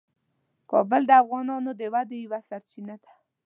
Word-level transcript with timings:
کابل 0.71 1.01
د 1.07 1.11
افغانانو 1.21 1.71
د 1.79 1.81
ودې 1.93 2.17
یوه 2.25 2.39
سرچینه 2.49 2.95
ده. 3.03 3.11